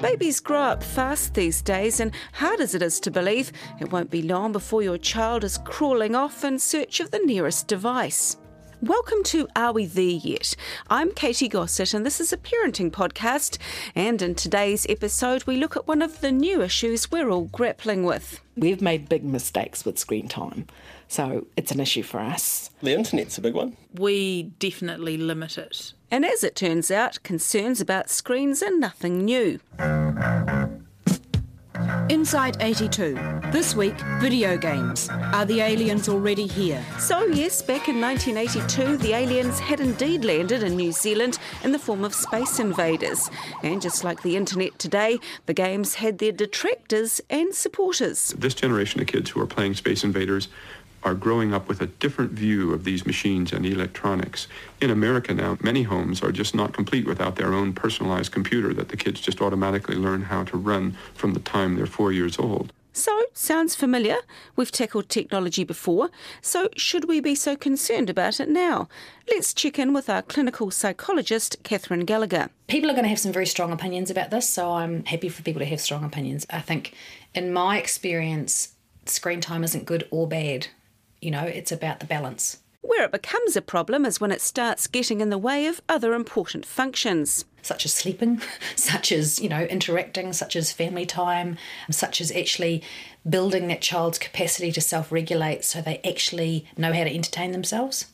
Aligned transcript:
Babies 0.00 0.40
grow 0.40 0.60
up 0.60 0.82
fast 0.82 1.34
these 1.34 1.62
days, 1.62 2.00
and 2.00 2.12
hard 2.32 2.60
as 2.60 2.74
it 2.74 2.82
is 2.82 3.00
to 3.00 3.10
believe, 3.10 3.52
it 3.80 3.92
won't 3.92 4.10
be 4.10 4.22
long 4.22 4.50
before 4.50 4.82
your 4.82 4.98
child 4.98 5.44
is 5.44 5.58
crawling 5.58 6.14
off 6.14 6.44
in 6.44 6.58
search 6.58 7.00
of 7.00 7.10
the 7.10 7.20
nearest 7.20 7.68
device. 7.68 8.36
Welcome 8.82 9.22
to 9.24 9.46
Are 9.54 9.72
We 9.72 9.84
There 9.84 10.04
Yet? 10.04 10.56
I'm 10.88 11.12
Katy 11.12 11.48
Gosset, 11.48 11.92
and 11.92 12.06
this 12.06 12.18
is 12.18 12.32
a 12.32 12.38
parenting 12.38 12.90
podcast. 12.90 13.58
And 13.94 14.22
in 14.22 14.34
today's 14.34 14.86
episode, 14.88 15.44
we 15.44 15.58
look 15.58 15.76
at 15.76 15.86
one 15.86 16.00
of 16.00 16.22
the 16.22 16.32
new 16.32 16.62
issues 16.62 17.10
we're 17.10 17.28
all 17.28 17.44
grappling 17.52 18.04
with. 18.04 18.40
We've 18.56 18.80
made 18.80 19.10
big 19.10 19.22
mistakes 19.22 19.84
with 19.84 19.98
screen 19.98 20.28
time, 20.28 20.66
so 21.08 21.46
it's 21.58 21.72
an 21.72 21.80
issue 21.80 22.02
for 22.02 22.20
us. 22.20 22.70
The 22.80 22.94
internet's 22.94 23.36
a 23.36 23.42
big 23.42 23.52
one. 23.54 23.76
We 23.92 24.44
definitely 24.58 25.18
limit 25.18 25.58
it. 25.58 25.92
And 26.10 26.24
as 26.24 26.42
it 26.42 26.56
turns 26.56 26.90
out, 26.90 27.22
concerns 27.22 27.82
about 27.82 28.08
screens 28.08 28.62
are 28.62 28.74
nothing 28.74 29.26
new. 29.26 29.60
Inside 32.10 32.56
82. 32.58 33.14
This 33.52 33.76
week, 33.76 33.94
video 34.18 34.56
games. 34.56 35.08
Are 35.08 35.44
the 35.44 35.60
aliens 35.60 36.08
already 36.08 36.44
here? 36.44 36.84
So, 36.98 37.26
yes, 37.26 37.62
back 37.62 37.88
in 37.88 38.00
1982, 38.00 38.96
the 38.96 39.14
aliens 39.14 39.60
had 39.60 39.78
indeed 39.78 40.24
landed 40.24 40.64
in 40.64 40.74
New 40.74 40.90
Zealand 40.90 41.38
in 41.62 41.70
the 41.70 41.78
form 41.78 42.02
of 42.02 42.12
space 42.12 42.58
invaders. 42.58 43.30
And 43.62 43.80
just 43.80 44.02
like 44.02 44.22
the 44.22 44.36
internet 44.36 44.76
today, 44.76 45.20
the 45.46 45.54
games 45.54 45.94
had 45.94 46.18
their 46.18 46.32
detractors 46.32 47.20
and 47.30 47.54
supporters. 47.54 48.34
This 48.36 48.54
generation 48.54 49.00
of 49.00 49.06
kids 49.06 49.30
who 49.30 49.40
are 49.40 49.46
playing 49.46 49.74
Space 49.74 50.02
Invaders 50.02 50.48
are 51.02 51.14
growing 51.14 51.54
up 51.54 51.68
with 51.68 51.80
a 51.80 51.86
different 51.86 52.32
view 52.32 52.72
of 52.72 52.84
these 52.84 53.06
machines 53.06 53.52
and 53.52 53.64
electronics. 53.64 54.46
In 54.80 54.90
America 54.90 55.34
now, 55.34 55.58
many 55.62 55.82
homes 55.82 56.22
are 56.22 56.32
just 56.32 56.54
not 56.54 56.72
complete 56.72 57.06
without 57.06 57.36
their 57.36 57.54
own 57.54 57.72
personalized 57.72 58.32
computer 58.32 58.74
that 58.74 58.88
the 58.88 58.96
kids 58.96 59.20
just 59.20 59.40
automatically 59.40 59.96
learn 59.96 60.22
how 60.22 60.44
to 60.44 60.56
run 60.56 60.96
from 61.14 61.34
the 61.34 61.40
time 61.40 61.76
they're 61.76 61.86
four 61.86 62.12
years 62.12 62.38
old. 62.38 62.72
So, 62.92 63.24
sounds 63.34 63.76
familiar. 63.76 64.16
We've 64.56 64.72
tackled 64.72 65.08
technology 65.08 65.62
before, 65.62 66.10
so 66.42 66.68
should 66.76 67.06
we 67.06 67.20
be 67.20 67.36
so 67.36 67.54
concerned 67.56 68.10
about 68.10 68.40
it 68.40 68.48
now? 68.48 68.88
Let's 69.28 69.54
check 69.54 69.78
in 69.78 69.92
with 69.92 70.10
our 70.10 70.22
clinical 70.22 70.72
psychologist, 70.72 71.56
Catherine 71.62 72.04
Gallagher. 72.04 72.50
People 72.66 72.90
are 72.90 72.94
going 72.94 73.04
to 73.04 73.08
have 73.08 73.20
some 73.20 73.32
very 73.32 73.46
strong 73.46 73.70
opinions 73.70 74.10
about 74.10 74.30
this, 74.30 74.48
so 74.48 74.72
I'm 74.72 75.04
happy 75.04 75.28
for 75.28 75.42
people 75.42 75.60
to 75.60 75.66
have 75.66 75.80
strong 75.80 76.04
opinions. 76.04 76.44
I 76.50 76.60
think, 76.60 76.94
in 77.32 77.52
my 77.52 77.78
experience, 77.78 78.74
screen 79.06 79.40
time 79.40 79.62
isn't 79.62 79.86
good 79.86 80.08
or 80.10 80.26
bad. 80.26 80.66
You 81.20 81.30
know, 81.30 81.44
it's 81.44 81.72
about 81.72 82.00
the 82.00 82.06
balance. 82.06 82.58
Where 82.82 83.04
it 83.04 83.12
becomes 83.12 83.56
a 83.56 83.62
problem 83.62 84.06
is 84.06 84.20
when 84.20 84.32
it 84.32 84.40
starts 84.40 84.86
getting 84.86 85.20
in 85.20 85.28
the 85.28 85.36
way 85.36 85.66
of 85.66 85.82
other 85.88 86.14
important 86.14 86.64
functions. 86.64 87.44
Such 87.60 87.84
as 87.84 87.92
sleeping, 87.92 88.40
such 88.76 89.12
as, 89.12 89.38
you 89.38 89.50
know, 89.50 89.64
interacting, 89.64 90.32
such 90.32 90.56
as 90.56 90.72
family 90.72 91.04
time, 91.04 91.58
such 91.90 92.22
as 92.22 92.32
actually 92.32 92.82
building 93.28 93.68
that 93.68 93.82
child's 93.82 94.18
capacity 94.18 94.72
to 94.72 94.80
self 94.80 95.12
regulate 95.12 95.64
so 95.64 95.82
they 95.82 95.98
actually 95.98 96.64
know 96.78 96.92
how 96.92 97.04
to 97.04 97.14
entertain 97.14 97.52
themselves. 97.52 98.06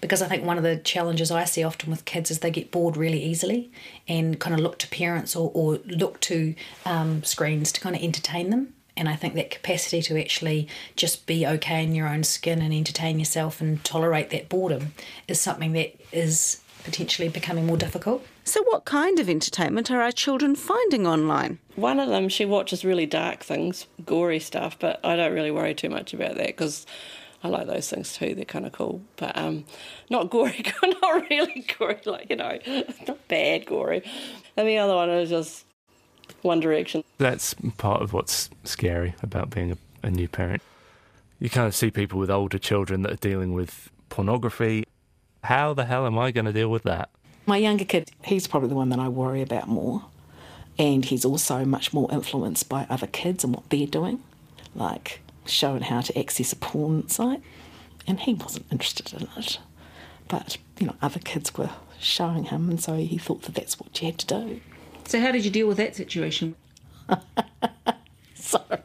Because 0.00 0.22
I 0.22 0.28
think 0.28 0.44
one 0.44 0.56
of 0.56 0.62
the 0.62 0.76
challenges 0.76 1.32
I 1.32 1.44
see 1.44 1.64
often 1.64 1.90
with 1.90 2.04
kids 2.04 2.30
is 2.30 2.38
they 2.38 2.52
get 2.52 2.70
bored 2.70 2.96
really 2.96 3.22
easily 3.22 3.72
and 4.06 4.38
kind 4.38 4.54
of 4.54 4.60
look 4.60 4.78
to 4.78 4.88
parents 4.88 5.34
or, 5.34 5.50
or 5.52 5.80
look 5.84 6.20
to 6.20 6.54
um, 6.86 7.24
screens 7.24 7.72
to 7.72 7.80
kind 7.80 7.96
of 7.96 8.02
entertain 8.02 8.50
them. 8.50 8.74
And 8.96 9.08
I 9.08 9.16
think 9.16 9.34
that 9.34 9.50
capacity 9.50 10.02
to 10.02 10.20
actually 10.20 10.68
just 10.96 11.26
be 11.26 11.46
okay 11.46 11.82
in 11.82 11.94
your 11.94 12.08
own 12.08 12.24
skin 12.24 12.60
and 12.60 12.74
entertain 12.74 13.18
yourself 13.18 13.60
and 13.60 13.82
tolerate 13.84 14.30
that 14.30 14.48
boredom 14.48 14.94
is 15.28 15.40
something 15.40 15.72
that 15.72 15.94
is 16.12 16.60
potentially 16.84 17.28
becoming 17.28 17.66
more 17.66 17.76
difficult. 17.76 18.24
So, 18.44 18.62
what 18.64 18.84
kind 18.84 19.18
of 19.20 19.28
entertainment 19.28 19.90
are 19.90 20.00
our 20.00 20.12
children 20.12 20.56
finding 20.56 21.06
online? 21.06 21.58
One 21.76 22.00
of 22.00 22.08
them, 22.08 22.28
she 22.28 22.44
watches 22.44 22.84
really 22.84 23.06
dark 23.06 23.44
things, 23.44 23.86
gory 24.04 24.40
stuff, 24.40 24.76
but 24.78 25.00
I 25.04 25.16
don't 25.16 25.32
really 25.32 25.52
worry 25.52 25.74
too 25.74 25.88
much 25.88 26.12
about 26.12 26.34
that 26.36 26.48
because 26.48 26.84
I 27.42 27.48
like 27.48 27.66
those 27.66 27.88
things 27.88 28.14
too. 28.14 28.34
They're 28.34 28.44
kind 28.44 28.66
of 28.66 28.72
cool, 28.72 29.02
but 29.16 29.36
um, 29.36 29.64
not 30.10 30.30
gory, 30.30 30.64
not 30.82 31.30
really 31.30 31.66
gory, 31.78 31.98
like 32.04 32.30
you 32.30 32.36
know, 32.36 32.58
not 33.06 33.28
bad 33.28 33.66
gory. 33.66 34.02
And 34.56 34.66
the 34.68 34.78
other 34.78 34.94
one 34.94 35.10
is 35.10 35.30
just 35.30 35.64
one 36.42 36.60
Direction. 36.60 37.04
That's 37.18 37.54
part 37.76 38.02
of 38.02 38.12
what's 38.12 38.50
scary 38.64 39.14
about 39.22 39.50
being 39.50 39.72
a, 39.72 39.76
a 40.02 40.10
new 40.10 40.28
parent. 40.28 40.62
You 41.38 41.50
kind 41.50 41.66
of 41.66 41.74
see 41.74 41.90
people 41.90 42.18
with 42.18 42.30
older 42.30 42.58
children 42.58 43.02
that 43.02 43.12
are 43.12 43.16
dealing 43.16 43.52
with 43.52 43.90
pornography. 44.08 44.84
How 45.44 45.74
the 45.74 45.84
hell 45.84 46.06
am 46.06 46.18
I 46.18 46.30
going 46.30 46.44
to 46.44 46.52
deal 46.52 46.70
with 46.70 46.84
that? 46.84 47.10
My 47.46 47.56
younger 47.56 47.84
kid, 47.84 48.10
he's 48.24 48.46
probably 48.46 48.68
the 48.68 48.76
one 48.76 48.90
that 48.90 49.00
I 49.00 49.08
worry 49.08 49.42
about 49.42 49.68
more. 49.68 50.04
And 50.78 51.04
he's 51.04 51.24
also 51.24 51.64
much 51.64 51.92
more 51.92 52.08
influenced 52.12 52.68
by 52.68 52.86
other 52.88 53.06
kids 53.06 53.44
and 53.44 53.54
what 53.54 53.68
they're 53.68 53.86
doing, 53.86 54.22
like 54.74 55.20
showing 55.44 55.82
how 55.82 56.00
to 56.00 56.18
access 56.18 56.52
a 56.52 56.56
porn 56.56 57.08
site. 57.08 57.42
And 58.06 58.20
he 58.20 58.34
wasn't 58.34 58.66
interested 58.70 59.12
in 59.12 59.28
it. 59.36 59.58
But, 60.28 60.56
you 60.78 60.86
know, 60.86 60.94
other 61.02 61.18
kids 61.18 61.54
were 61.56 61.70
showing 61.98 62.44
him, 62.44 62.70
and 62.70 62.80
so 62.80 62.94
he 62.96 63.18
thought 63.18 63.42
that 63.42 63.54
that's 63.54 63.78
what 63.78 64.00
you 64.00 64.06
had 64.06 64.18
to 64.18 64.26
do. 64.26 64.60
So, 65.04 65.20
how 65.20 65.32
did 65.32 65.44
you 65.44 65.50
deal 65.50 65.66
with 65.68 65.76
that 65.76 65.96
situation? 65.96 66.54
Sorry. 68.34 68.78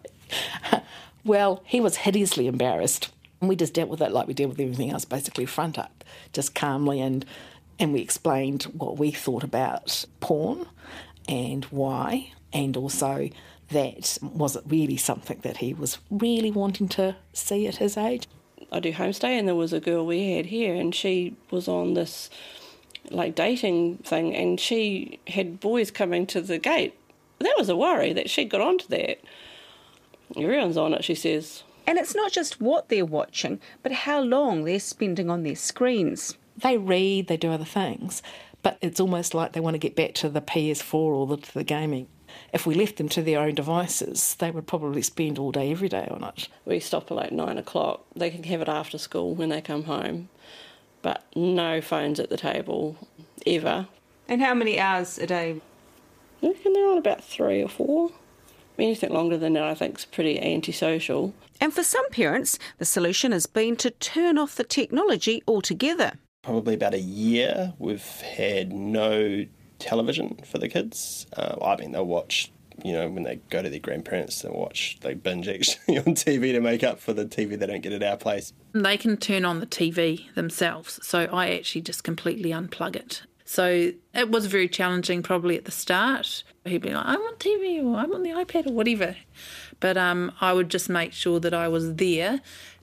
well, 1.23 1.61
he 1.65 1.79
was 1.79 1.97
hideously 1.97 2.47
embarrassed. 2.47 3.11
And 3.39 3.49
we 3.49 3.55
just 3.55 3.73
dealt 3.73 3.89
with 3.89 4.01
it 4.01 4.11
like 4.11 4.27
we 4.27 4.33
deal 4.33 4.49
with 4.49 4.59
everything 4.59 4.91
else, 4.91 5.05
basically 5.05 5.45
front 5.45 5.77
up, 5.77 6.03
just 6.33 6.55
calmly. 6.55 6.99
And, 6.99 7.23
and 7.77 7.93
we 7.93 8.01
explained 8.01 8.63
what 8.63 8.97
we 8.97 9.11
thought 9.11 9.43
about 9.43 10.05
porn 10.19 10.65
and 11.27 11.65
why, 11.65 12.31
and 12.51 12.75
also 12.75 13.29
that 13.69 14.17
was 14.21 14.55
it 14.55 14.63
really 14.67 14.97
something 14.97 15.39
that 15.41 15.57
he 15.57 15.73
was 15.73 15.97
really 16.09 16.51
wanting 16.51 16.87
to 16.87 17.15
see 17.33 17.67
at 17.67 17.75
his 17.75 17.97
age. 17.97 18.27
I 18.71 18.79
do 18.79 18.91
homestay, 18.91 19.37
and 19.37 19.47
there 19.47 19.55
was 19.55 19.73
a 19.73 19.79
girl 19.79 20.05
we 20.05 20.33
had 20.33 20.47
here, 20.47 20.73
and 20.73 20.93
she 20.93 21.35
was 21.51 21.67
on 21.67 21.93
this 21.93 22.29
like 23.11 23.35
dating 23.35 23.97
thing, 23.97 24.35
and 24.35 24.59
she 24.59 25.19
had 25.27 25.59
boys 25.59 25.91
coming 25.91 26.25
to 26.27 26.41
the 26.41 26.57
gate. 26.57 26.97
That 27.39 27.55
was 27.57 27.69
a 27.69 27.75
worry 27.75 28.13
that 28.13 28.29
she 28.29 28.45
got 28.45 28.61
onto 28.61 28.87
that. 28.87 29.19
Everyone's 30.35 30.77
on 30.77 30.93
it, 30.93 31.03
she 31.03 31.15
says. 31.15 31.63
And 31.85 31.97
it's 31.97 32.15
not 32.15 32.31
just 32.31 32.59
what 32.59 32.89
they're 32.89 33.05
watching, 33.05 33.61
but 33.81 33.91
how 33.91 34.19
long 34.19 34.63
they're 34.63 34.79
spending 34.79 35.29
on 35.29 35.43
their 35.43 35.55
screens. 35.55 36.37
They 36.57 36.77
read, 36.77 37.27
they 37.27 37.37
do 37.37 37.51
other 37.51 37.63
things, 37.63 38.21
but 38.61 38.77
it's 38.81 38.99
almost 38.99 39.33
like 39.33 39.53
they 39.53 39.59
want 39.59 39.75
to 39.75 39.79
get 39.79 39.95
back 39.95 40.13
to 40.15 40.29
the 40.29 40.41
PS4 40.41 40.93
or 40.93 41.27
the, 41.27 41.37
the 41.53 41.63
gaming. 41.63 42.07
If 42.51 42.65
we 42.65 42.75
left 42.75 42.97
them 42.97 43.07
to 43.09 43.21
their 43.21 43.39
own 43.39 43.55
devices, 43.55 44.35
they 44.35 44.51
would 44.51 44.67
probably 44.67 45.01
spend 45.01 45.39
all 45.39 45.51
day, 45.51 45.71
every 45.71 45.87
day 45.87 46.07
on 46.11 46.23
it. 46.23 46.49
We 46.65 46.79
stop 46.79 47.09
at 47.09 47.15
like 47.15 47.31
nine 47.31 47.57
o'clock. 47.57 48.03
They 48.15 48.31
can 48.31 48.43
have 48.43 48.61
it 48.61 48.69
after 48.69 48.97
school 48.97 49.33
when 49.33 49.49
they 49.49 49.61
come 49.61 49.83
home 49.83 50.29
but 51.07 51.23
no 51.37 51.79
phones 51.79 52.19
at 52.19 52.29
the 52.29 52.35
table 52.35 52.97
ever. 53.45 53.87
And 54.27 54.41
how 54.41 54.53
many 54.53 54.77
hours 54.77 55.17
a 55.17 55.25
day? 55.25 55.61
I 56.43 56.47
reckon 56.47 56.73
they're 56.73 56.89
on 56.89 56.97
about 56.97 57.23
three 57.23 57.63
or 57.63 57.69
four. 57.69 58.11
Anything 58.77 59.13
longer 59.13 59.37
than 59.37 59.53
that, 59.53 59.63
I 59.63 59.73
think, 59.73 59.99
is 59.99 60.03
pretty 60.03 60.37
antisocial. 60.37 61.33
And 61.61 61.73
for 61.73 61.81
some 61.81 62.09
parents, 62.09 62.59
the 62.77 62.83
solution 62.83 63.31
has 63.31 63.45
been 63.45 63.77
to 63.77 63.89
turn 63.89 64.37
off 64.37 64.55
the 64.55 64.65
technology 64.65 65.43
altogether. 65.47 66.11
Probably 66.43 66.73
about 66.73 66.93
a 66.93 66.99
year, 66.99 67.73
we've 67.79 68.03
had 68.03 68.73
no 68.73 69.45
television 69.79 70.41
for 70.43 70.57
the 70.57 70.67
kids. 70.67 71.25
Uh, 71.37 71.55
I 71.63 71.77
mean, 71.77 71.93
they'll 71.93 72.05
watch 72.05 72.51
you 72.83 72.93
know, 72.93 73.09
when 73.09 73.23
they 73.23 73.37
go 73.49 73.61
to 73.61 73.69
their 73.69 73.79
grandparents 73.79 74.39
to 74.41 74.51
watch, 74.51 74.97
they 75.01 75.13
binge 75.13 75.47
actually 75.47 75.97
on 75.99 76.15
TV 76.15 76.51
to 76.53 76.59
make 76.59 76.83
up 76.83 76.99
for 76.99 77.13
the 77.13 77.25
TV 77.25 77.57
they 77.57 77.67
don't 77.67 77.81
get 77.81 77.93
at 77.93 78.03
our 78.03 78.17
place. 78.17 78.53
They 78.73 78.97
can 78.97 79.17
turn 79.17 79.45
on 79.45 79.59
the 79.59 79.65
TV 79.65 80.33
themselves, 80.35 80.99
so 81.05 81.21
I 81.31 81.51
actually 81.51 81.81
just 81.81 82.03
completely 82.03 82.51
unplug 82.51 82.95
it. 82.95 83.23
So 83.45 83.93
it 84.13 84.29
was 84.29 84.47
very 84.47 84.67
challenging 84.67 85.23
probably 85.23 85.55
at 85.55 85.63
the 85.63 85.71
start. 85.71 86.43
He'd 86.65 86.81
be 86.81 86.93
like, 86.93 87.05
I'm 87.05 87.21
on 87.21 87.35
TV 87.35 87.81
or 87.81 87.95
I'm 87.95 88.13
on 88.13 88.23
the 88.23 88.31
iPad 88.31 88.67
or 88.67 88.73
whatever. 88.73 89.15
But 89.79 89.95
um, 89.97 90.33
I 90.41 90.51
would 90.51 90.69
just 90.69 90.89
make 90.89 91.13
sure 91.13 91.39
that 91.39 91.53
I 91.53 91.69
was 91.69 91.95
there 91.95 92.41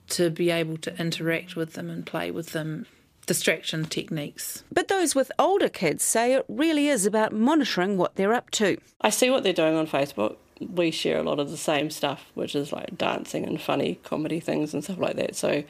to 0.09 0.31
be 0.31 0.49
able 0.49 0.77
to 0.77 0.99
interact 0.99 1.55
with 1.55 1.73
them 1.73 1.91
and 1.91 2.03
play 2.03 2.31
with 2.31 2.53
them. 2.53 2.87
Distraction 3.25 3.85
techniques. 3.85 4.63
But 4.71 4.87
those 4.87 5.15
with 5.15 5.31
older 5.39 5.69
kids 5.69 6.03
say 6.03 6.33
it 6.33 6.45
really 6.47 6.89
is 6.89 7.05
about 7.05 7.33
monitoring 7.33 7.97
what 7.97 8.15
they're 8.15 8.33
up 8.33 8.51
to. 8.51 8.77
I 9.01 9.09
see 9.09 9.29
what 9.29 9.43
they're 9.43 9.51
doing 9.53 9.75
on 9.75 9.87
Facebook. 9.87 10.37
We 10.59 10.91
share 10.91 11.17
a 11.17 11.23
lot 11.23 11.39
of 11.39 11.49
the 11.49 11.57
same 11.57 11.89
stuff, 11.89 12.25
which 12.35 12.55
is 12.55 12.71
like 12.71 12.97
dancing 12.97 13.45
and 13.45 13.59
funny 13.59 13.99
comedy 14.03 14.39
things 14.39 14.73
and 14.73 14.83
stuff 14.83 14.99
like 14.99 15.15
that. 15.15 15.35
So 15.35 15.63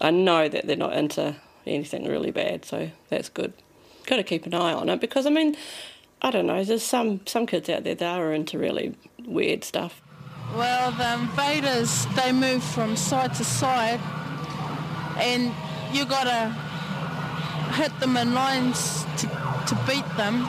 I 0.00 0.10
know 0.10 0.48
that 0.48 0.66
they're 0.66 0.76
not 0.76 0.92
into 0.92 1.36
anything 1.66 2.06
really 2.06 2.30
bad, 2.30 2.64
so 2.64 2.90
that's 3.08 3.28
good. 3.28 3.52
Got 4.06 4.16
to 4.16 4.22
keep 4.22 4.46
an 4.46 4.54
eye 4.54 4.72
on 4.72 4.88
it 4.88 5.00
because 5.00 5.26
I 5.26 5.30
mean, 5.30 5.56
I 6.20 6.30
don't 6.30 6.46
know. 6.46 6.62
There's 6.64 6.82
some 6.82 7.26
some 7.26 7.46
kids 7.46 7.68
out 7.68 7.84
there 7.84 7.94
that 7.94 8.20
are 8.20 8.32
into 8.32 8.58
really 8.58 8.94
weird 9.24 9.64
stuff. 9.64 10.02
Well, 10.54 10.92
the 10.92 11.14
invaders 11.14 12.06
they 12.14 12.32
move 12.32 12.62
from 12.62 12.96
side 12.96 13.34
to 13.34 13.44
side, 13.44 14.00
and 15.16 15.52
you 15.92 16.04
gotta 16.04 16.50
hit 17.74 17.98
them 18.00 18.16
in 18.16 18.34
lines 18.34 19.04
to, 19.18 19.26
to 19.66 19.78
beat 19.86 20.06
them. 20.16 20.46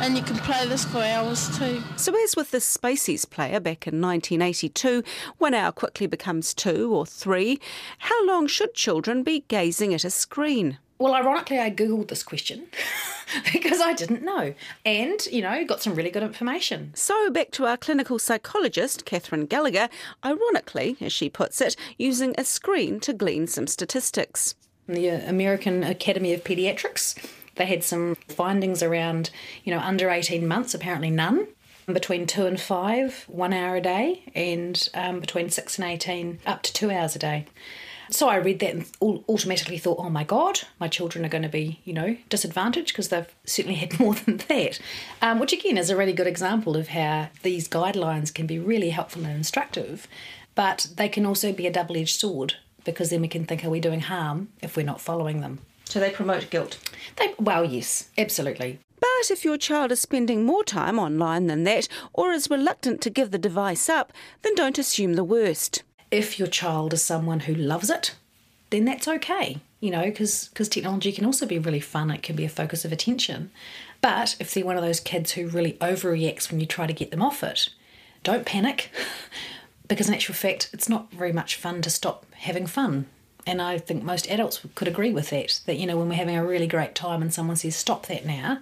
And 0.00 0.16
you 0.16 0.22
can 0.22 0.36
play 0.36 0.64
this 0.66 0.84
for 0.84 1.02
hours 1.02 1.58
too. 1.58 1.82
So, 1.96 2.14
as 2.22 2.36
with 2.36 2.52
the 2.52 2.58
Spacies 2.58 3.28
player 3.28 3.58
back 3.58 3.88
in 3.88 4.00
1982, 4.00 5.02
one 5.38 5.54
hour 5.54 5.72
quickly 5.72 6.06
becomes 6.06 6.54
two 6.54 6.94
or 6.94 7.04
three. 7.04 7.58
How 7.98 8.24
long 8.24 8.46
should 8.46 8.74
children 8.74 9.24
be 9.24 9.44
gazing 9.48 9.92
at 9.92 10.04
a 10.04 10.10
screen? 10.10 10.78
Well, 10.98 11.14
ironically, 11.14 11.58
I 11.58 11.70
Googled 11.70 12.08
this 12.08 12.22
question 12.22 12.66
because 13.52 13.80
I 13.80 13.92
didn't 13.92 14.22
know. 14.22 14.54
And, 14.84 15.26
you 15.26 15.42
know, 15.42 15.64
got 15.64 15.82
some 15.82 15.94
really 15.94 16.10
good 16.10 16.22
information. 16.22 16.92
So, 16.94 17.30
back 17.30 17.50
to 17.52 17.66
our 17.66 17.76
clinical 17.76 18.18
psychologist, 18.18 19.04
Catherine 19.04 19.46
Gallagher, 19.46 19.88
ironically, 20.24 20.96
as 21.00 21.12
she 21.12 21.28
puts 21.28 21.60
it, 21.60 21.76
using 21.96 22.34
a 22.38 22.44
screen 22.44 23.00
to 23.00 23.12
glean 23.12 23.46
some 23.46 23.66
statistics. 23.66 24.54
The 24.86 25.10
uh, 25.10 25.28
American 25.28 25.84
Academy 25.84 26.32
of 26.32 26.44
Pediatrics, 26.44 27.18
they 27.56 27.66
had 27.66 27.84
some 27.84 28.16
findings 28.28 28.82
around, 28.82 29.30
you 29.64 29.74
know, 29.74 29.80
under 29.80 30.10
18 30.10 30.46
months, 30.46 30.74
apparently 30.74 31.10
none. 31.10 31.48
Between 31.86 32.26
two 32.26 32.44
and 32.44 32.60
five, 32.60 33.24
one 33.28 33.54
hour 33.54 33.76
a 33.76 33.80
day, 33.80 34.22
and 34.34 34.88
um, 34.92 35.20
between 35.20 35.48
six 35.48 35.78
and 35.78 35.88
18, 35.88 36.40
up 36.44 36.62
to 36.62 36.72
two 36.72 36.90
hours 36.90 37.16
a 37.16 37.18
day. 37.18 37.46
So 38.10 38.28
I 38.28 38.36
read 38.36 38.60
that 38.60 38.74
and 38.74 39.24
automatically 39.28 39.78
thought, 39.78 39.98
oh 39.98 40.10
my 40.10 40.24
God, 40.24 40.60
my 40.80 40.88
children 40.88 41.24
are 41.24 41.28
going 41.28 41.42
to 41.42 41.48
be, 41.48 41.80
you 41.84 41.92
know, 41.92 42.16
disadvantaged 42.28 42.88
because 42.88 43.08
they've 43.08 43.34
certainly 43.44 43.76
had 43.76 43.98
more 44.00 44.14
than 44.14 44.38
that. 44.48 44.80
Um, 45.20 45.38
which 45.38 45.52
again 45.52 45.76
is 45.76 45.90
a 45.90 45.96
really 45.96 46.12
good 46.12 46.26
example 46.26 46.76
of 46.76 46.88
how 46.88 47.28
these 47.42 47.68
guidelines 47.68 48.32
can 48.32 48.46
be 48.46 48.58
really 48.58 48.90
helpful 48.90 49.24
and 49.24 49.34
instructive, 49.34 50.08
but 50.54 50.88
they 50.96 51.08
can 51.08 51.26
also 51.26 51.52
be 51.52 51.66
a 51.66 51.72
double 51.72 51.96
edged 51.96 52.18
sword 52.18 52.54
because 52.84 53.10
then 53.10 53.20
we 53.20 53.28
can 53.28 53.44
think, 53.44 53.64
are 53.64 53.70
we 53.70 53.80
doing 53.80 54.00
harm 54.00 54.48
if 54.62 54.76
we're 54.76 54.86
not 54.86 55.00
following 55.00 55.40
them? 55.40 55.58
So 55.84 56.00
they 56.00 56.10
promote 56.10 56.50
guilt. 56.50 56.78
They, 57.16 57.34
well, 57.38 57.64
yes, 57.64 58.10
absolutely. 58.16 58.78
But 59.00 59.30
if 59.30 59.44
your 59.44 59.56
child 59.56 59.92
is 59.92 60.00
spending 60.00 60.44
more 60.44 60.64
time 60.64 60.98
online 60.98 61.46
than 61.46 61.64
that, 61.64 61.88
or 62.12 62.32
is 62.32 62.50
reluctant 62.50 63.00
to 63.02 63.10
give 63.10 63.30
the 63.30 63.38
device 63.38 63.88
up, 63.88 64.12
then 64.42 64.54
don't 64.54 64.78
assume 64.78 65.14
the 65.14 65.24
worst 65.24 65.82
if 66.10 66.38
your 66.38 66.48
child 66.48 66.92
is 66.92 67.02
someone 67.02 67.40
who 67.40 67.54
loves 67.54 67.90
it, 67.90 68.14
then 68.70 68.84
that's 68.84 69.08
okay, 69.08 69.58
you 69.80 69.90
know, 69.90 70.04
because 70.04 70.50
technology 70.54 71.12
can 71.12 71.24
also 71.24 71.46
be 71.46 71.58
really 71.58 71.80
fun. 71.80 72.10
It 72.10 72.22
can 72.22 72.36
be 72.36 72.44
a 72.44 72.50
focus 72.50 72.84
of 72.84 72.92
attention. 72.92 73.50
But 74.00 74.36
if 74.38 74.52
they're 74.52 74.64
one 74.64 74.76
of 74.76 74.82
those 74.82 75.00
kids 75.00 75.32
who 75.32 75.48
really 75.48 75.72
overreacts 75.74 76.50
when 76.50 76.60
you 76.60 76.66
try 76.66 76.86
to 76.86 76.92
get 76.92 77.10
them 77.10 77.22
off 77.22 77.42
it, 77.42 77.68
don't 78.22 78.46
panic, 78.46 78.90
because 79.88 80.08
in 80.08 80.14
actual 80.14 80.34
fact, 80.34 80.70
it's 80.72 80.88
not 80.88 81.10
very 81.10 81.32
much 81.32 81.56
fun 81.56 81.82
to 81.82 81.90
stop 81.90 82.26
having 82.32 82.66
fun. 82.66 83.06
And 83.46 83.62
I 83.62 83.78
think 83.78 84.02
most 84.02 84.30
adults 84.30 84.60
could 84.74 84.88
agree 84.88 85.10
with 85.12 85.30
that. 85.30 85.60
That, 85.64 85.78
you 85.78 85.86
know, 85.86 85.96
when 85.96 86.08
we're 86.08 86.16
having 86.16 86.36
a 86.36 86.44
really 86.44 86.66
great 86.66 86.94
time 86.94 87.22
and 87.22 87.32
someone 87.32 87.56
says, 87.56 87.74
stop 87.76 88.06
that 88.06 88.26
now, 88.26 88.58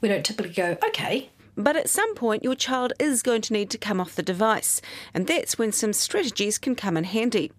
we 0.00 0.08
don't 0.08 0.24
typically 0.24 0.52
go, 0.52 0.76
okay, 0.88 1.30
but 1.56 1.76
at 1.76 1.88
some 1.88 2.14
point, 2.14 2.44
your 2.44 2.54
child 2.54 2.92
is 2.98 3.22
going 3.22 3.40
to 3.42 3.52
need 3.52 3.70
to 3.70 3.78
come 3.78 4.00
off 4.00 4.14
the 4.14 4.22
device, 4.22 4.80
and 5.14 5.26
that's 5.26 5.58
when 5.58 5.72
some 5.72 5.92
strategies 5.92 6.58
can 6.58 6.74
come 6.74 6.96
in 6.96 7.04
handy. 7.04 7.50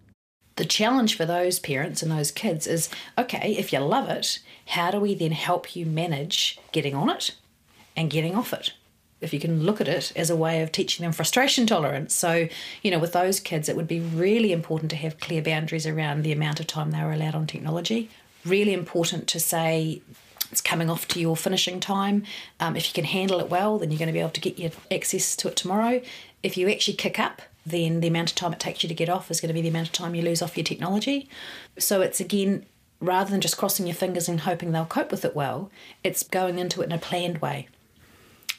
The 0.56 0.64
challenge 0.64 1.16
for 1.16 1.24
those 1.24 1.58
parents 1.58 2.02
and 2.02 2.10
those 2.10 2.30
kids 2.30 2.66
is 2.66 2.88
okay, 3.16 3.54
if 3.56 3.72
you 3.72 3.78
love 3.78 4.08
it, 4.08 4.40
how 4.66 4.90
do 4.90 4.98
we 4.98 5.14
then 5.14 5.32
help 5.32 5.76
you 5.76 5.86
manage 5.86 6.58
getting 6.72 6.94
on 6.94 7.10
it 7.10 7.34
and 7.96 8.10
getting 8.10 8.34
off 8.34 8.52
it? 8.52 8.72
If 9.20 9.32
you 9.32 9.40
can 9.40 9.64
look 9.64 9.80
at 9.80 9.88
it 9.88 10.12
as 10.14 10.30
a 10.30 10.36
way 10.36 10.62
of 10.62 10.70
teaching 10.70 11.04
them 11.04 11.12
frustration 11.12 11.66
tolerance. 11.66 12.14
So, 12.14 12.48
you 12.82 12.90
know, 12.90 12.98
with 12.98 13.12
those 13.12 13.40
kids, 13.40 13.68
it 13.68 13.76
would 13.76 13.88
be 13.88 14.00
really 14.00 14.52
important 14.52 14.90
to 14.90 14.96
have 14.96 15.20
clear 15.20 15.42
boundaries 15.42 15.86
around 15.86 16.22
the 16.22 16.32
amount 16.32 16.60
of 16.60 16.66
time 16.66 16.90
they 16.90 17.02
were 17.02 17.12
allowed 17.12 17.34
on 17.34 17.46
technology. 17.46 18.10
Really 18.44 18.72
important 18.72 19.26
to 19.28 19.40
say 19.40 20.02
it's 20.50 20.60
coming 20.60 20.88
off 20.90 21.06
to 21.08 21.20
your 21.20 21.36
finishing 21.36 21.80
time. 21.80 22.24
Um, 22.60 22.76
if 22.76 22.88
you 22.88 22.94
can 22.94 23.04
handle 23.04 23.40
it 23.40 23.50
well, 23.50 23.78
then 23.78 23.90
you're 23.90 23.98
going 23.98 24.08
to 24.08 24.12
be 24.12 24.20
able 24.20 24.30
to 24.30 24.40
get 24.40 24.58
your 24.58 24.70
access 24.90 25.36
to 25.36 25.48
it 25.48 25.56
tomorrow. 25.56 26.00
If 26.42 26.56
you 26.56 26.68
actually 26.68 26.96
kick 26.96 27.18
up, 27.18 27.42
then 27.66 28.00
the 28.00 28.08
amount 28.08 28.30
of 28.30 28.36
time 28.36 28.52
it 28.52 28.60
takes 28.60 28.82
you 28.82 28.88
to 28.88 28.94
get 28.94 29.08
off 29.08 29.30
is 29.30 29.40
going 29.40 29.48
to 29.48 29.54
be 29.54 29.60
the 29.60 29.68
amount 29.68 29.88
of 29.88 29.92
time 29.92 30.14
you 30.14 30.22
lose 30.22 30.40
off 30.40 30.56
your 30.56 30.64
technology. 30.64 31.28
So 31.78 32.00
it's 32.00 32.20
again, 32.20 32.64
rather 33.00 33.30
than 33.30 33.40
just 33.40 33.58
crossing 33.58 33.86
your 33.86 33.94
fingers 33.94 34.28
and 34.28 34.40
hoping 34.40 34.72
they'll 34.72 34.86
cope 34.86 35.10
with 35.10 35.24
it 35.24 35.36
well, 35.36 35.70
it's 36.02 36.22
going 36.22 36.58
into 36.58 36.80
it 36.80 36.86
in 36.86 36.92
a 36.92 36.98
planned 36.98 37.38
way. 37.38 37.68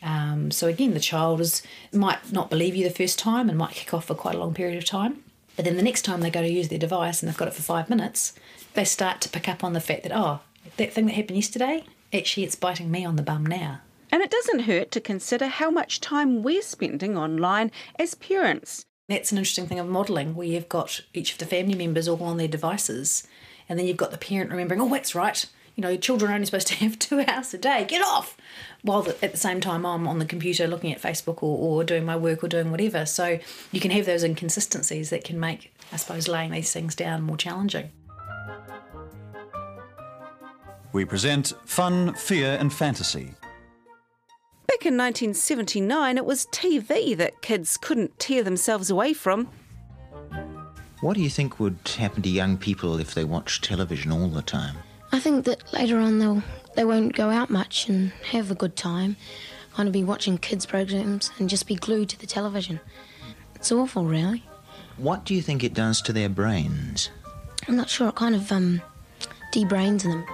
Um, 0.02 0.52
so 0.52 0.68
again, 0.68 0.94
the 0.94 1.00
child 1.00 1.42
is 1.42 1.62
might 1.92 2.32
not 2.32 2.50
believe 2.50 2.76
you 2.76 2.84
the 2.84 2.94
first 2.94 3.20
time 3.20 3.50
and 3.50 3.58
might 3.58 3.74
kick 3.74 3.94
off 3.94 4.06
for 4.06 4.16
quite 4.16 4.36
a 4.36 4.40
long 4.40 4.54
period 4.54 4.78
of 4.78 4.86
time. 4.86 5.24
But 5.56 5.66
then 5.66 5.76
the 5.76 5.84
next 5.84 6.04
time 6.04 6.22
they 6.22 6.30
go 6.30 6.42
to 6.42 6.50
use 6.50 6.70
their 6.70 6.80
device 6.80 7.22
and 7.22 7.28
they've 7.28 7.38
got 7.38 7.50
it 7.50 7.54
for 7.54 7.62
five 7.62 7.90
minutes, 7.90 8.34
they 8.76 8.86
start 8.86 9.20
to 9.22 9.30
pick 9.30 9.50
up 9.50 9.62
on 9.62 9.74
the 9.74 9.82
fact 9.82 10.04
that, 10.04 10.16
oh, 10.16 10.40
that 10.78 10.94
thing 10.94 11.06
that 11.06 11.16
happened 11.16 11.38
yesterday, 11.38 11.84
actually, 12.14 12.44
it's 12.44 12.56
biting 12.56 12.92
me 12.92 13.06
on 13.06 13.16
the 13.16 13.24
bum 13.24 13.46
now. 13.46 13.82
And 14.12 14.22
it 14.22 14.32
doesn't 14.32 14.62
hurt 14.62 14.92
to 14.92 15.02
consider 15.02 15.48
how 15.48 15.70
much 15.70 16.02
time 16.02 16.42
we're 16.42 16.62
spending 16.62 17.18
online 17.18 17.72
as 17.98 18.16
parents. 18.16 18.86
That's 19.08 19.32
an 19.32 19.38
interesting 19.38 19.68
thing 19.68 19.80
of 19.80 19.88
modelling, 19.88 20.36
where 20.36 20.48
you've 20.48 20.70
got 20.70 21.02
each 21.14 21.32
of 21.32 21.38
the 21.38 21.46
family 21.46 21.76
members 21.76 22.08
all 22.08 22.24
on 22.24 22.38
their 22.38 22.48
devices, 22.48 23.28
and 23.68 23.78
then 23.78 23.86
you've 23.86 23.98
got 23.98 24.12
the 24.12 24.18
parent 24.18 24.52
remembering, 24.52 24.82
oh, 24.82 24.90
that's 24.90 25.16
right, 25.16 25.46
you 25.80 25.82
know, 25.82 25.96
children 25.96 26.30
are 26.30 26.34
only 26.34 26.46
supposed 26.46 26.68
to 26.68 26.76
have 26.76 27.00
two 27.00 27.22
hours 27.22 27.54
a 27.54 27.58
day, 27.58 27.86
get 27.88 28.02
off! 28.02 28.36
While 28.82 29.08
at 29.22 29.32
the 29.32 29.38
same 29.38 29.62
time 29.62 29.86
I'm 29.86 30.10
on 30.10 30.20
the 30.20 30.26
computer 30.26 30.68
looking 30.68 30.92
at 30.92 31.02
Facebook 31.02 31.42
or, 31.42 31.58
or 31.58 31.84
doing 31.86 32.06
my 32.06 32.18
work 32.18 32.44
or 32.44 32.50
doing 32.50 32.70
whatever. 32.70 33.06
So 33.06 33.40
you 33.72 33.80
can 33.80 33.92
have 33.92 34.06
those 34.06 34.24
inconsistencies 34.24 35.10
that 35.10 35.24
can 35.24 35.40
make, 35.40 35.74
I 35.94 35.96
suppose, 35.96 36.28
laying 36.28 36.52
these 36.52 36.74
things 36.74 36.96
down 36.96 37.22
more 37.22 37.38
challenging. 37.38 37.92
We 40.92 41.06
present 41.06 41.54
Fun, 41.66 42.14
Fear 42.16 42.58
and 42.60 42.74
Fantasy. 42.74 43.36
Back 44.68 44.86
in 44.86 44.98
1979, 44.98 46.18
it 46.18 46.26
was 46.26 46.48
TV 46.48 47.16
that 47.18 47.42
kids 47.42 47.78
couldn't 47.78 48.18
tear 48.18 48.44
themselves 48.44 48.90
away 48.90 49.14
from. 49.14 49.48
What 51.02 51.16
do 51.16 51.22
you 51.22 51.30
think 51.30 51.60
would 51.60 51.78
happen 51.98 52.22
to 52.24 52.30
young 52.30 52.58
people 52.58 53.00
if 53.00 53.14
they 53.14 53.24
watch 53.24 53.62
television 53.62 54.12
all 54.12 54.28
the 54.28 54.42
time? 54.42 54.76
I 55.12 55.20
think 55.20 55.46
that 55.46 55.74
later 55.74 55.98
on 55.98 56.20
they'll 56.20 56.44
they 56.76 56.86
won't 56.86 57.16
go 57.16 57.30
out 57.30 57.50
much 57.50 57.90
and 57.90 58.12
have 58.32 58.52
a 58.52 58.56
good 58.56 58.76
time. 58.76 59.16
Kind 59.74 59.88
of 59.88 59.94
be 59.94 60.04
watching 60.04 60.38
kids 60.38 60.66
programs 60.66 61.32
and 61.40 61.50
just 61.50 61.68
be 61.68 61.76
glued 61.76 62.10
to 62.10 62.20
the 62.20 62.28
television. 62.28 62.80
It's 63.56 63.72
awful, 63.72 64.06
really. 64.06 64.44
What 64.98 65.26
do 65.26 65.34
you 65.34 65.42
think 65.42 65.64
it 65.64 65.74
does 65.74 66.02
to 66.04 66.14
their 66.14 66.30
brains? 66.30 67.10
I'm 67.68 67.76
not 67.76 67.90
sure. 67.90 68.10
It 68.10 68.16
kind 68.16 68.36
of 68.36 68.52
um, 68.52 68.82
debrains 69.54 70.04
them. 70.04 70.26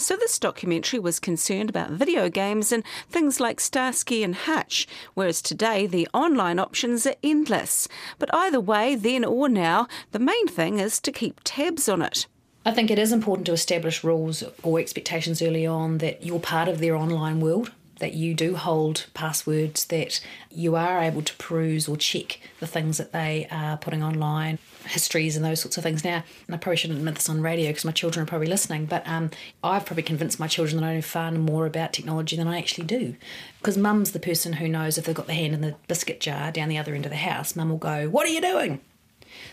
So, 0.00 0.16
this 0.16 0.38
documentary 0.38 0.98
was 0.98 1.20
concerned 1.20 1.68
about 1.68 1.90
video 1.90 2.30
games 2.30 2.72
and 2.72 2.82
things 3.10 3.38
like 3.38 3.60
Starsky 3.60 4.24
and 4.24 4.34
Hutch, 4.34 4.88
whereas 5.12 5.42
today 5.42 5.86
the 5.86 6.08
online 6.14 6.58
options 6.58 7.06
are 7.06 7.16
endless. 7.22 7.86
But 8.18 8.34
either 8.34 8.60
way, 8.60 8.94
then 8.94 9.26
or 9.26 9.46
now, 9.46 9.88
the 10.12 10.18
main 10.18 10.48
thing 10.48 10.78
is 10.78 11.00
to 11.00 11.12
keep 11.12 11.42
tabs 11.44 11.86
on 11.86 12.00
it. 12.00 12.26
I 12.64 12.70
think 12.70 12.90
it 12.90 12.98
is 12.98 13.12
important 13.12 13.44
to 13.48 13.52
establish 13.52 14.02
rules 14.02 14.42
or 14.62 14.80
expectations 14.80 15.42
early 15.42 15.66
on 15.66 15.98
that 15.98 16.24
you're 16.24 16.40
part 16.40 16.68
of 16.68 16.78
their 16.78 16.96
online 16.96 17.40
world 17.40 17.70
that 18.00 18.14
you 18.14 18.34
do 18.34 18.56
hold 18.56 19.06
passwords, 19.14 19.84
that 19.86 20.20
you 20.50 20.74
are 20.74 21.00
able 21.00 21.22
to 21.22 21.34
peruse 21.36 21.88
or 21.88 21.96
check 21.96 22.40
the 22.58 22.66
things 22.66 22.98
that 22.98 23.12
they 23.12 23.46
are 23.50 23.76
putting 23.76 24.02
online, 24.02 24.58
histories 24.86 25.36
and 25.36 25.44
those 25.44 25.60
sorts 25.60 25.76
of 25.76 25.84
things. 25.84 26.04
Now, 26.04 26.24
and 26.46 26.54
I 26.54 26.58
probably 26.58 26.76
shouldn't 26.76 26.98
admit 26.98 27.14
this 27.14 27.28
on 27.28 27.40
radio 27.40 27.68
because 27.68 27.84
my 27.84 27.92
children 27.92 28.22
are 28.22 28.26
probably 28.26 28.48
listening, 28.48 28.86
but 28.86 29.06
um, 29.06 29.30
I've 29.62 29.86
probably 29.86 30.02
convinced 30.02 30.40
my 30.40 30.48
children 30.48 30.80
that 30.80 30.86
I 30.86 30.94
know 30.96 31.02
far 31.02 31.30
more 31.30 31.66
about 31.66 31.92
technology 31.92 32.36
than 32.36 32.48
I 32.48 32.58
actually 32.58 32.86
do. 32.86 33.16
Because 33.58 33.76
mum's 33.76 34.12
the 34.12 34.20
person 34.20 34.54
who 34.54 34.68
knows 34.68 34.98
if 34.98 35.04
they've 35.04 35.14
got 35.14 35.26
the 35.26 35.34
hand 35.34 35.54
in 35.54 35.60
the 35.60 35.76
biscuit 35.86 36.20
jar 36.20 36.50
down 36.50 36.68
the 36.68 36.78
other 36.78 36.94
end 36.94 37.06
of 37.06 37.10
the 37.10 37.16
house, 37.16 37.54
mum 37.54 37.70
will 37.70 37.76
go, 37.76 38.08
What 38.08 38.26
are 38.26 38.30
you 38.30 38.40
doing? 38.40 38.80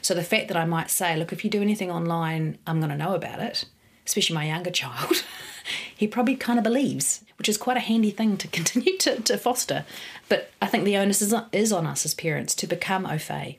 So 0.01 0.13
the 0.13 0.23
fact 0.23 0.47
that 0.47 0.57
I 0.57 0.65
might 0.65 0.89
say, 0.89 1.15
Look, 1.15 1.31
if 1.31 1.43
you 1.43 1.49
do 1.49 1.61
anything 1.61 1.91
online, 1.91 2.57
I'm 2.65 2.79
going 2.79 2.89
to 2.89 2.97
know 2.97 3.13
about 3.13 3.39
it, 3.39 3.65
especially 4.05 4.35
my 4.35 4.47
younger 4.47 4.71
child. 4.71 5.23
he 5.97 6.07
probably 6.07 6.35
kind 6.35 6.59
of 6.59 6.63
believes, 6.63 7.23
which 7.37 7.49
is 7.49 7.57
quite 7.57 7.77
a 7.77 7.81
handy 7.81 8.11
thing 8.11 8.37
to 8.37 8.47
continue 8.59 8.97
to, 8.99 9.21
to 9.21 9.37
foster. 9.37 9.85
But 10.29 10.51
I 10.61 10.67
think 10.67 10.85
the 10.85 10.97
onus 10.97 11.21
is 11.21 11.33
on, 11.33 11.47
is 11.51 11.73
on 11.73 11.85
us 11.85 12.05
as 12.05 12.13
parents 12.13 12.55
to 12.55 12.67
become 12.67 13.05
au 13.05 13.17
fait 13.17 13.57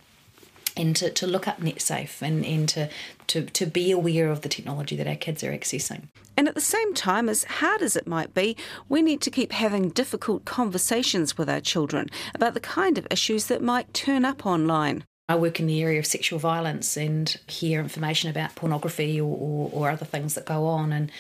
and 0.77 0.95
to, 0.97 1.11
to 1.11 1.27
look 1.27 1.49
up 1.49 1.61
NetSafe 1.61 2.23
and, 2.23 2.45
and 2.45 2.69
to, 2.69 2.89
to, 3.27 3.43
to 3.43 3.67
be 3.67 3.91
aware 3.91 4.31
of 4.31 4.43
the 4.43 4.49
technology 4.49 4.95
that 4.97 5.09
our 5.09 5.17
kids 5.17 5.43
are 5.43 5.53
accessing. 5.53 6.05
And 6.37 6.47
at 6.47 6.55
the 6.55 6.61
same 6.61 6.95
time, 6.95 7.29
as 7.29 7.43
hard 7.45 7.83
as 7.83 7.97
it 7.97 8.07
might 8.07 8.33
be, 8.33 8.57
we 8.89 9.03
need 9.03 9.21
to 9.23 9.31
keep 9.31 9.51
having 9.51 9.89
difficult 9.89 10.45
conversations 10.45 11.37
with 11.37 11.51
our 11.51 11.61
children 11.61 12.09
about 12.33 12.55
the 12.55 12.61
kind 12.61 12.97
of 12.97 13.09
issues 13.11 13.47
that 13.47 13.61
might 13.61 13.93
turn 13.93 14.25
up 14.25 14.47
online. 14.47 15.03
I 15.29 15.35
work 15.35 15.59
in 15.59 15.67
the 15.67 15.83
area 15.83 15.99
of 15.99 16.07
sexual 16.07 16.39
violence 16.39 16.97
and 16.97 17.37
hear 17.49 17.81
information 17.81 18.31
about 18.31 18.55
pornography 18.55 19.21
or, 19.21 19.37
or, 19.37 19.71
or 19.73 19.91
other 19.91 20.07
things 20.07 20.35
that 20.35 20.47
go 20.47 20.67
on. 20.67 20.93
And 20.93 21.11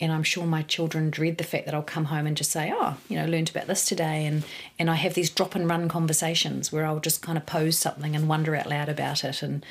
and 0.00 0.12
I'm 0.12 0.22
sure 0.22 0.46
my 0.46 0.62
children 0.62 1.10
dread 1.10 1.38
the 1.38 1.44
fact 1.44 1.64
that 1.66 1.74
I'll 1.74 1.82
come 1.82 2.06
home 2.06 2.26
and 2.26 2.36
just 2.36 2.50
say, 2.50 2.72
"Oh, 2.74 2.96
you 3.08 3.16
know, 3.16 3.26
learned 3.26 3.50
about 3.50 3.66
this 3.66 3.84
today," 3.84 4.26
and 4.26 4.44
and 4.78 4.90
I 4.90 4.94
have 4.94 5.14
these 5.14 5.30
drop 5.30 5.54
and 5.54 5.68
run 5.68 5.88
conversations 5.88 6.72
where 6.72 6.86
I'll 6.86 7.00
just 7.00 7.22
kind 7.22 7.36
of 7.36 7.46
pose 7.46 7.76
something 7.78 8.14
and 8.14 8.28
wonder 8.28 8.54
out 8.54 8.68
loud 8.68 8.88
about 8.88 9.24
it, 9.24 9.42
and 9.42 9.64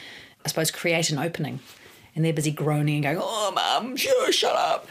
I 0.46 0.50
suppose 0.50 0.72
create 0.72 1.10
an 1.10 1.17
opening, 1.17 1.60
and 2.15 2.25
they're 2.25 2.34
busy 2.34 2.51
groaning 2.51 2.96
and 2.96 3.03
going, 3.03 3.19
"Oh, 3.22 3.51
mum, 3.51 3.96
sure, 3.96 4.31
shut 4.31 4.55
up," 4.55 4.88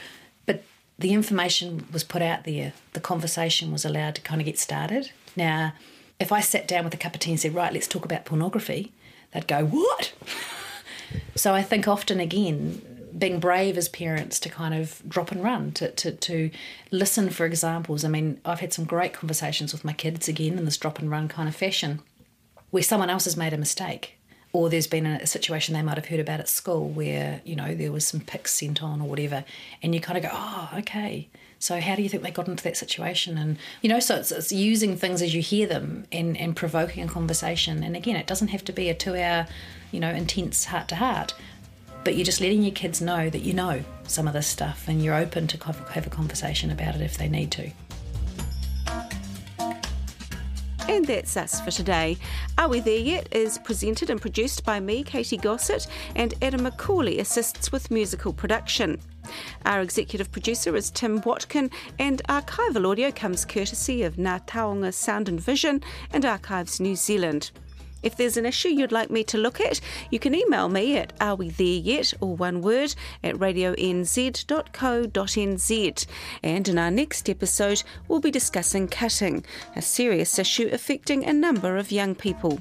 but 0.46 0.62
the 0.98 1.12
information 1.12 1.86
was 1.92 2.04
put 2.04 2.22
out 2.22 2.44
there, 2.44 2.72
the 2.94 3.00
conversation 3.00 3.72
was 3.72 3.84
allowed 3.84 4.14
to 4.14 4.22
kind 4.22 4.40
of 4.40 4.46
get 4.46 4.58
started. 4.58 5.10
Now, 5.36 5.74
if 6.18 6.32
I 6.32 6.40
sat 6.40 6.66
down 6.66 6.84
with 6.84 6.94
a 6.94 6.98
cup 6.98 7.14
of 7.14 7.20
tea 7.20 7.32
and 7.32 7.40
said, 7.40 7.54
"Right, 7.54 7.72
let's 7.72 7.88
talk 7.88 8.04
about 8.04 8.24
pornography," 8.24 8.92
they'd 9.32 9.46
go, 9.46 9.66
"What?" 9.66 10.14
so 11.34 11.54
I 11.54 11.62
think 11.62 11.86
often 11.86 12.20
again 12.20 12.95
being 13.16 13.40
brave 13.40 13.78
as 13.78 13.88
parents 13.88 14.38
to 14.40 14.48
kind 14.48 14.74
of 14.74 15.02
drop 15.08 15.32
and 15.32 15.42
run, 15.42 15.72
to, 15.72 15.90
to, 15.92 16.12
to 16.12 16.50
listen 16.90 17.30
for 17.30 17.46
examples. 17.46 18.04
I 18.04 18.08
mean, 18.08 18.40
I've 18.44 18.60
had 18.60 18.72
some 18.72 18.84
great 18.84 19.12
conversations 19.12 19.72
with 19.72 19.84
my 19.84 19.92
kids 19.92 20.28
again 20.28 20.58
in 20.58 20.64
this 20.64 20.76
drop 20.76 20.98
and 20.98 21.10
run 21.10 21.28
kind 21.28 21.48
of 21.48 21.56
fashion 21.56 22.00
where 22.70 22.82
someone 22.82 23.10
else 23.10 23.24
has 23.24 23.36
made 23.36 23.52
a 23.52 23.58
mistake 23.58 24.16
or 24.52 24.70
there's 24.70 24.86
been 24.86 25.06
a, 25.06 25.26
situation 25.26 25.74
they 25.74 25.82
might 25.82 25.96
have 25.96 26.06
heard 26.06 26.20
about 26.20 26.40
at 26.40 26.48
school 26.48 26.88
where, 26.88 27.42
you 27.44 27.54
know, 27.54 27.74
there 27.74 27.92
was 27.92 28.06
some 28.06 28.20
pics 28.20 28.54
sent 28.54 28.82
on 28.82 29.02
or 29.02 29.08
whatever. 29.08 29.44
And 29.82 29.94
you 29.94 30.00
kind 30.00 30.16
of 30.16 30.24
go, 30.24 30.30
oh, 30.32 30.70
okay. 30.78 31.28
So 31.58 31.80
how 31.80 31.94
do 31.94 32.02
you 32.02 32.08
think 32.08 32.22
they 32.22 32.30
got 32.30 32.48
into 32.48 32.64
that 32.64 32.76
situation? 32.76 33.36
And, 33.36 33.58
you 33.82 33.88
know, 33.88 34.00
so 34.00 34.16
it's, 34.16 34.32
it's 34.32 34.52
using 34.52 34.96
things 34.96 35.20
as 35.20 35.34
you 35.34 35.42
hear 35.42 35.66
them 35.66 36.06
and, 36.10 36.36
and 36.38 36.56
provoking 36.56 37.04
a 37.04 37.08
conversation. 37.08 37.82
And 37.82 37.96
again, 37.96 38.16
it 38.16 38.26
doesn't 38.26 38.48
have 38.48 38.64
to 38.64 38.72
be 38.72 38.88
a 38.88 38.94
two 38.94 39.16
hour, 39.16 39.46
you 39.92 40.00
know, 40.00 40.10
intense 40.10 40.64
heart 40.64 40.88
to 40.88 40.96
heart 40.96 41.34
but 42.06 42.14
you're 42.14 42.24
just 42.24 42.40
letting 42.40 42.62
your 42.62 42.70
kids 42.70 43.02
know 43.02 43.28
that 43.28 43.40
you 43.40 43.52
know 43.52 43.82
some 44.04 44.28
of 44.28 44.32
this 44.32 44.46
stuff 44.46 44.86
and 44.86 45.02
you're 45.02 45.12
open 45.12 45.48
to 45.48 45.58
have 45.90 46.06
a 46.06 46.10
conversation 46.10 46.70
about 46.70 46.94
it 46.94 47.00
if 47.00 47.18
they 47.18 47.28
need 47.28 47.50
to. 47.50 47.68
And 50.88 51.04
that's 51.04 51.36
us 51.36 51.60
for 51.60 51.72
today. 51.72 52.16
Are 52.58 52.68
We 52.68 52.78
There 52.78 52.96
Yet 52.96 53.26
is 53.32 53.58
presented 53.58 54.08
and 54.08 54.20
produced 54.20 54.64
by 54.64 54.78
me, 54.78 55.02
Katy 55.02 55.36
Gosset, 55.36 55.88
and 56.14 56.32
Adam 56.42 56.60
McCauley 56.60 57.18
assists 57.18 57.72
with 57.72 57.90
musical 57.90 58.32
production. 58.32 59.00
Our 59.64 59.80
executive 59.80 60.30
producer 60.30 60.76
is 60.76 60.92
Tim 60.92 61.20
Watkin, 61.22 61.72
and 61.98 62.22
archival 62.28 62.88
audio 62.88 63.10
comes 63.10 63.44
courtesy 63.44 64.04
of 64.04 64.14
Ngā 64.14 64.46
Taonga 64.46 64.94
Sound 64.94 65.28
and 65.28 65.40
Vision 65.40 65.82
and 66.12 66.24
Archives 66.24 66.78
New 66.78 66.94
Zealand. 66.94 67.50
If 68.02 68.16
there's 68.16 68.36
an 68.36 68.46
issue 68.46 68.68
you'd 68.68 68.92
like 68.92 69.10
me 69.10 69.24
to 69.24 69.38
look 69.38 69.60
at, 69.60 69.80
you 70.10 70.18
can 70.18 70.34
email 70.34 70.68
me 70.68 70.96
at 70.96 71.12
are 71.20 71.34
we 71.34 71.48
there 71.50 71.66
yet, 71.66 72.14
or 72.20 72.36
one 72.36 72.62
word, 72.62 72.94
at 73.24 73.36
radionz.co.nz. 73.36 74.06
And 76.42 76.68
in 76.68 76.78
our 76.78 76.90
next 76.90 77.28
episode, 77.28 77.82
we'll 78.08 78.20
be 78.20 78.30
discussing 78.30 78.88
cutting, 78.88 79.44
a 79.74 79.82
serious 79.82 80.38
issue 80.38 80.68
affecting 80.72 81.24
a 81.24 81.32
number 81.32 81.76
of 81.76 81.90
young 81.90 82.14
people. 82.14 82.60